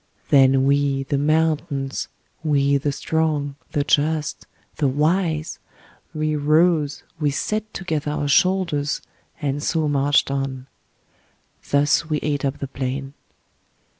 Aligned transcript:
Then 0.29 0.65
we, 0.65 1.03
the 1.03 1.17
mountains, 1.19 2.07
we 2.43 2.77
the 2.77 2.91
strong, 2.91 3.55
the 3.73 3.83
just, 3.83 4.47
the 4.77 4.87
wise, 4.87 5.59
we 6.11 6.35
rose, 6.35 7.03
we 7.19 7.29
set 7.29 7.71
together 7.71 8.09
our 8.09 8.27
shoulders 8.27 9.03
and 9.43 9.61
so 9.61 9.87
marched 9.87 10.31
on. 10.31 10.65
Thus 11.69 12.09
we 12.09 12.17
ate 12.23 12.43
up 12.43 12.57
the 12.57 12.67
plain. 12.67 13.13